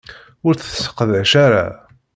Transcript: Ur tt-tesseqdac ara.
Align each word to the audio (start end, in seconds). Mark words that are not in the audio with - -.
Ur 0.47 0.53
tt-tesseqdac 0.55 1.31
ara. 1.45 1.65